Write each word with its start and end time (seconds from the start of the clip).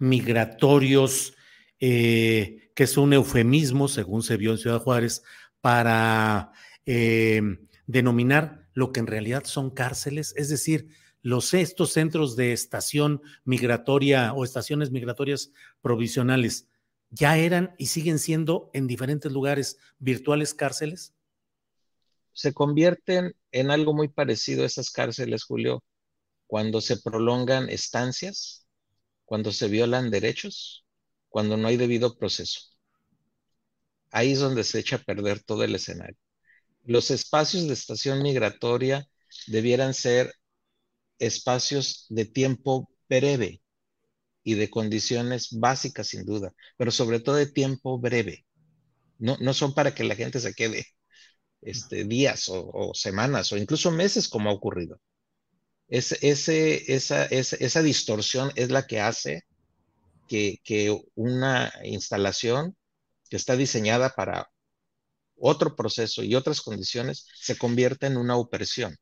migratorios, 0.00 1.34
eh, 1.78 2.72
que 2.74 2.84
es 2.84 2.96
un 2.96 3.12
eufemismo, 3.12 3.86
según 3.86 4.24
se 4.24 4.36
vio 4.36 4.50
en 4.50 4.58
Ciudad 4.58 4.80
Juárez, 4.80 5.22
para 5.60 6.50
eh, 6.86 7.40
denominar 7.86 8.66
lo 8.74 8.90
que 8.90 9.00
en 9.00 9.06
realidad 9.06 9.44
son 9.44 9.70
cárceles? 9.70 10.34
Es 10.36 10.48
decir, 10.48 10.88
los 11.22 11.54
estos 11.54 11.92
centros 11.92 12.34
de 12.34 12.52
estación 12.52 13.22
migratoria 13.44 14.32
o 14.32 14.44
estaciones 14.44 14.90
migratorias 14.90 15.52
provisionales 15.82 16.66
ya 17.10 17.36
eran 17.36 17.74
y 17.76 17.86
siguen 17.86 18.18
siendo 18.18 18.70
en 18.72 18.86
diferentes 18.86 19.30
lugares 19.30 19.78
virtuales 19.98 20.54
cárceles? 20.54 21.12
Se 22.32 22.54
convierten 22.54 23.34
en 23.52 23.70
algo 23.70 23.92
muy 23.92 24.08
parecido 24.08 24.62
a 24.62 24.66
esas 24.66 24.90
cárceles, 24.90 25.44
Julio, 25.44 25.82
cuando 26.46 26.80
se 26.80 26.96
prolongan 26.96 27.68
estancias, 27.68 28.59
cuando 29.30 29.52
se 29.52 29.68
violan 29.68 30.10
derechos, 30.10 30.84
cuando 31.28 31.56
no 31.56 31.68
hay 31.68 31.76
debido 31.76 32.18
proceso. 32.18 32.62
Ahí 34.10 34.32
es 34.32 34.40
donde 34.40 34.64
se 34.64 34.78
echa 34.80 34.96
a 34.96 34.98
perder 35.02 35.42
todo 35.42 35.62
el 35.64 35.74
escenario. 35.74 36.16
Los 36.84 37.10
espacios 37.10 37.66
de 37.68 37.74
estación 37.74 38.22
migratoria 38.22 39.08
debieran 39.48 39.94
ser 39.94 40.34
espacios 41.18 42.06
de 42.10 42.26
tiempo 42.26 42.90
breve 43.08 43.62
y 44.44 44.54
de 44.54 44.70
condiciones 44.70 45.50
básicas 45.52 46.08
sin 46.08 46.24
duda, 46.26 46.52
pero 46.78 46.90
sobre 46.90 47.20
todo 47.20 47.36
de 47.36 47.46
tiempo 47.46 47.98
breve. 48.00 48.46
No, 49.18 49.36
no 49.40 49.54
son 49.54 49.74
para 49.74 49.94
que 49.94 50.04
la 50.04 50.16
gente 50.16 50.40
se 50.40 50.54
quede 50.54 50.86
este, 51.62 52.04
días 52.04 52.48
o, 52.50 52.70
o 52.72 52.94
semanas 52.94 53.52
o 53.52 53.58
incluso 53.58 53.90
meses 53.92 54.28
como 54.28 54.50
ha 54.50 54.54
ocurrido. 54.54 55.00
Es, 55.90 56.12
ese, 56.22 56.94
esa, 56.94 57.26
esa, 57.26 57.56
esa, 57.56 57.82
distorsión 57.82 58.52
es 58.54 58.70
la 58.70 58.86
que 58.86 59.00
hace 59.00 59.42
que, 60.28 60.60
que 60.64 60.96
una 61.16 61.72
instalación 61.84 62.76
que 63.28 63.36
está 63.36 63.56
diseñada 63.56 64.10
para 64.10 64.48
otro 65.36 65.74
proceso 65.74 66.22
y 66.22 66.34
otras 66.36 66.60
condiciones 66.60 67.26
se 67.34 67.58
convierta 67.58 68.06
en 68.06 68.16
una 68.16 68.36
opresión. 68.36 68.96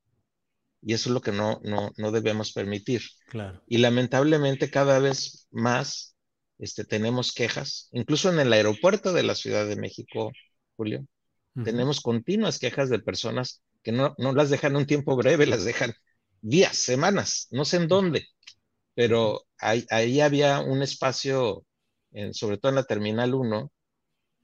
Y 0.81 0.95
eso 0.95 1.11
es 1.11 1.15
lo 1.15 1.21
que 1.21 1.33
no, 1.33 1.61
no, 1.65 1.93
no 1.97 2.11
debemos 2.11 2.53
permitir. 2.53 3.03
Claro. 3.29 3.63
Y 3.67 3.79
lamentablemente 3.79 4.71
cada 4.71 4.99
vez 4.99 5.47
más 5.51 6.17
este, 6.59 6.85
tenemos 6.85 7.33
quejas, 7.33 7.89
incluso 7.93 8.31
en 8.31 8.41
el 8.41 8.53
aeropuerto 8.53 9.13
de 9.13 9.25
la 9.25 9.35
Ciudad 9.35 9.67
de 9.67 9.77
México, 9.77 10.33
Julio, 10.77 11.01
uh 11.01 11.61
-huh. 11.61 11.65
tenemos 11.65 12.01
continuas 12.01 12.59
quejas 12.59 12.89
de 12.89 12.99
personas 12.99 13.63
que 13.83 13.93
no, 13.93 14.15
no 14.19 14.33
las 14.33 14.51
dejan 14.51 14.77
un 14.77 14.87
tiempo 14.87 15.17
breve, 15.17 15.47
las 15.47 15.65
dejan 15.65 15.95
días, 16.41 16.77
semanas, 16.79 17.49
no 17.51 17.65
sé 17.65 17.79
en 17.79 17.89
dónde, 17.89 18.27
pero 18.95 19.47
ahí, 19.59 19.87
ahí 19.91 20.21
había 20.21 20.61
un 20.61 20.83
espacio, 20.83 21.65
en, 22.13 22.35
sobre 22.35 22.59
todo 22.59 22.71
en 22.71 22.77
la 22.77 22.85
Terminal 22.85 23.35
1, 23.35 23.73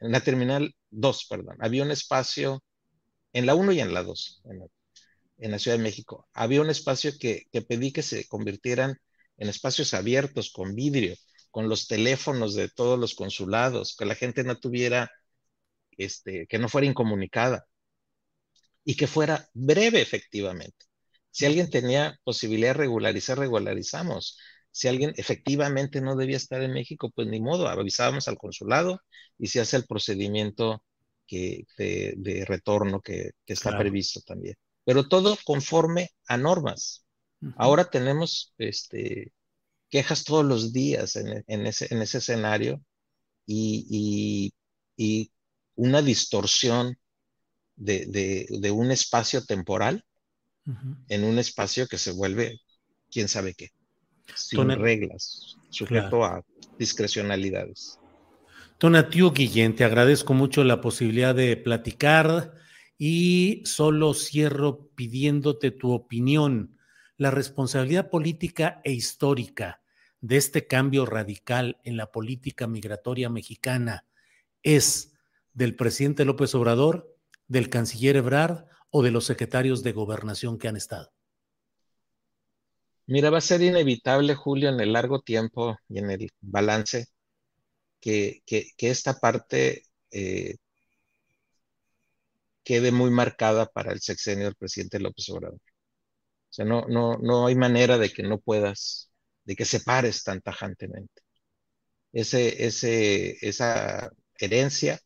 en 0.01 0.13
la 0.13 0.21
Terminal 0.21 0.75
2, 0.91 1.27
perdón, 1.29 1.57
había 1.61 1.83
un 1.85 1.91
espacio 1.91 2.63
en 3.33 3.47
la 3.47 3.55
1 3.55 3.73
y 3.73 3.81
en 3.81 3.95
la 3.95 4.03
2, 4.03 4.43
en 4.47 4.61
la, 4.61 4.67
en 5.39 5.51
la 5.53 5.59
Ciudad 5.59 5.77
de 5.79 5.83
México. 5.83 6.29
Había 6.33 6.61
un 6.63 6.71
espacio 6.71 7.13
que, 7.19 7.45
que, 7.53 7.63
pedí 7.63 7.93
que 7.93 8.03
se 8.03 8.27
convirtieran 8.29 8.97
en 9.37 9.49
espacios 9.49 9.95
abiertos 9.95 10.51
con 10.53 10.75
vidrio, 10.75 11.17
con 11.51 11.69
los 11.69 11.87
teléfonos 11.89 12.55
de 12.55 12.69
todos 12.69 12.99
los 12.99 13.15
consulados, 13.15 13.97
que 13.97 14.07
la 14.07 14.15
gente 14.15 14.45
no 14.45 14.59
tuviera, 14.59 15.11
este, 15.97 16.47
que 16.49 16.59
no 16.59 16.69
fuera 16.69 16.87
incomunicada 16.87 17.67
y 18.85 18.97
que 18.97 19.07
fuera 19.07 19.49
breve 19.55 20.01
efectivamente. 20.01 20.87
Si 21.35 21.47
alguien 21.47 21.69
tenía 21.69 22.19
posibilidad 22.25 22.71
de 22.71 22.75
regularizar, 22.81 23.39
regularizamos. 23.39 24.39
Si 24.71 24.89
alguien 24.89 25.13
efectivamente 25.17 26.01
no 26.01 26.17
debía 26.17 26.37
estar 26.37 26.63
en 26.63 26.73
México, 26.73 27.11
pues 27.15 27.27
ni 27.29 27.41
modo, 27.41 27.69
avisábamos 27.69 28.29
al 28.29 28.39
consulado 28.39 29.01
y 29.39 29.49
se 29.49 29.61
hace 29.61 29.77
el 29.77 29.87
procedimiento 29.87 30.83
que, 31.27 31.67
de, 31.79 32.15
de 32.19 32.45
retorno 32.45 33.01
que, 33.01 33.33
que 33.47 33.53
está 33.53 33.71
claro. 33.71 33.83
previsto 33.83 34.21
también 34.21 34.57
pero 34.85 35.09
todo 35.09 35.37
conforme 35.45 36.11
a 36.27 36.37
normas. 36.37 37.05
Uh 37.41 37.47
-huh. 37.49 37.55
Ahora 37.59 37.85
tenemos 37.91 38.55
este, 38.59 39.33
quejas 39.91 40.25
todos 40.25 40.45
los 40.45 40.73
días 40.73 41.17
en, 41.17 41.43
en, 41.47 41.67
ese, 41.67 41.89
en 41.91 42.03
ese, 42.03 42.19
escenario 42.19 42.83
y, 43.47 43.87
y, 43.91 44.55
y 44.97 45.33
una 45.77 46.03
distorsión 46.03 46.99
de, 47.77 48.07
de, 48.07 48.47
de, 48.51 48.71
un 48.71 48.91
espacio 48.91 49.45
temporal 49.45 50.05
uh 50.67 50.73
-huh. 50.73 50.97
en 51.09 51.25
un 51.25 51.39
espacio 51.39 51.87
que 51.87 51.99
se 51.99 52.13
vuelve 52.13 52.61
quién 53.11 53.29
sabe 53.29 53.55
qué, 53.55 53.73
sin 54.35 54.69
reglas, 54.71 55.57
sujeto 55.71 56.19
claro. 56.19 56.25
a 56.25 56.45
discrecionalidades. 56.79 57.99
Tonatiu 58.79 59.31
Guillén, 59.33 59.77
te 59.77 59.85
agradezco 59.85 60.35
mucho 60.35 60.65
la 60.65 60.81
posibilidad 60.81 61.35
de 61.35 61.57
platicar 61.57 62.55
y 62.99 63.63
solo 63.65 64.15
cierro 64.15 64.89
pidiéndote 64.95 65.71
tu 65.71 65.93
opinión. 65.93 66.77
La 67.17 67.31
responsabilidad 67.31 68.11
política 68.11 68.81
e 68.85 68.93
histórica 68.93 69.81
de 70.21 70.37
este 70.37 70.67
cambio 70.67 71.07
radical 71.07 71.79
en 71.85 71.97
la 71.97 72.11
política 72.11 72.67
migratoria 72.67 73.29
mexicana 73.29 74.07
es 74.63 75.13
del 75.53 75.77
presidente 75.77 76.25
López 76.25 76.55
Obrador, 76.55 77.17
del 77.47 77.69
canciller 77.69 78.17
Ebrard 78.17 78.65
o 78.97 79.03
de 79.03 79.11
los 79.11 79.25
secretarios 79.25 79.83
de 79.83 79.93
gobernación 79.93 80.57
que 80.57 80.69
han 80.69 80.77
estado. 80.77 81.11
Mira, 83.07 83.29
va 83.31 83.39
a 83.39 83.41
ser 83.41 83.61
inevitable, 83.61 84.37
Julio, 84.37 84.69
en 84.69 84.79
el 84.79 84.93
largo 84.93 85.21
tiempo 85.21 85.77
y 85.89 85.99
en 85.99 86.11
el 86.13 86.31
balance, 86.41 87.07
que, 88.01 88.43
que, 88.47 88.73
esta 88.79 89.15
parte 89.15 89.83
eh, 90.13 90.57
quede 92.63 92.93
muy 92.93 93.11
marcada 93.11 93.67
para 93.67 93.93
el 93.93 94.01
sexenio 94.01 94.45
del 94.45 94.55
presidente 94.55 95.01
López 95.01 95.29
Obrador. 95.31 95.59
O 95.59 96.53
sea, 96.53 96.65
no, 96.65 96.87
no, 96.89 97.19
no 97.19 97.47
hay 97.49 97.57
manera 97.57 97.99
de 97.99 98.11
que 98.13 98.23
no 98.23 98.39
puedas, 98.39 99.11
de 99.45 99.57
que 99.57 99.65
separes 99.65 100.23
tan 100.23 100.41
tajantemente. 100.41 101.23
Ese, 102.13 102.65
ese, 102.65 103.39
esa 103.47 104.11
herencia, 104.39 105.01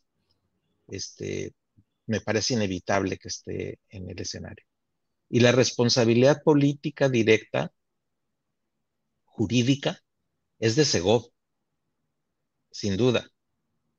este, 0.88 1.54
me 2.08 2.20
parece 2.20 2.54
inevitable 2.54 3.18
que 3.18 3.28
esté 3.28 3.78
en 3.90 4.10
el 4.10 4.20
escenario. 4.20 4.64
Y 5.28 5.40
la 5.40 5.52
responsabilidad 5.52 6.42
política 6.42 7.08
directa, 7.08 7.72
jurídica, 9.24 10.00
es 10.58 10.74
de 10.74 10.84
Segov, 10.84 11.30
sin 12.70 12.96
duda. 12.96 13.30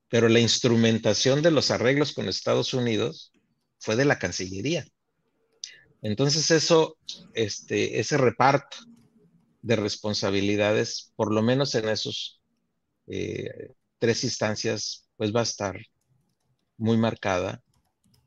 Pero 0.08 0.28
la 0.28 0.40
instrumentación 0.40 1.40
de 1.40 1.52
los 1.52 1.70
arreglos 1.70 2.12
con 2.12 2.28
Estados 2.28 2.74
Unidos 2.74 3.32
fue 3.78 3.94
de 3.96 4.04
la 4.04 4.18
Cancillería. 4.18 4.84
Entonces 6.02 6.50
eso, 6.50 6.98
este, 7.34 8.00
ese 8.00 8.18
reparto 8.18 8.76
de 9.62 9.76
responsabilidades, 9.76 11.12
por 11.14 11.32
lo 11.32 11.42
menos 11.42 11.74
en 11.76 11.88
esos 11.88 12.40
eh, 13.06 13.74
tres 13.98 14.24
instancias, 14.24 15.08
pues 15.16 15.34
va 15.34 15.40
a 15.40 15.44
estar 15.44 15.78
muy 16.76 16.96
marcada. 16.96 17.62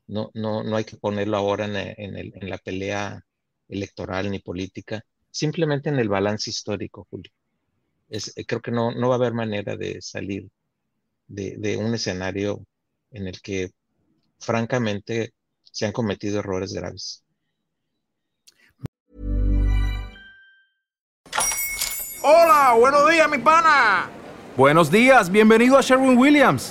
No, 0.06 0.30
no, 0.34 0.62
no 0.62 0.76
hay 0.76 0.84
que 0.84 0.96
ponerlo 0.96 1.36
ahora 1.36 1.64
en, 1.66 2.16
en 2.16 2.50
la 2.50 2.58
pelea 2.58 3.24
electoral 3.68 4.30
ni 4.30 4.38
política, 4.38 5.02
simplemente 5.30 5.88
en 5.88 5.98
el 5.98 6.08
balance 6.08 6.50
histórico, 6.50 7.06
Julio. 7.10 7.32
Eh, 8.08 8.44
creo 8.46 8.60
que 8.60 8.70
no, 8.70 8.92
no 8.92 9.08
va 9.08 9.16
a 9.16 9.18
haber 9.18 9.32
manera 9.32 9.76
de 9.76 10.00
salir 10.00 10.48
de, 11.26 11.76
un 11.76 11.94
escenario 11.94 12.64
en 13.10 13.26
el 13.26 13.40
que 13.40 13.70
francamente 14.38 15.32
se 15.62 15.86
han 15.86 15.92
cometido 15.92 16.38
errores 16.38 16.72
graves. 16.72 17.24
Hola, 22.22 22.74
buenos 22.78 23.10
días, 23.10 23.28
mi 23.28 23.38
pana. 23.38 24.10
Buenos 24.56 24.90
días, 24.90 25.30
bienvenido 25.30 25.76
a 25.76 25.82
Sherwin 25.82 26.16
Williams. 26.16 26.70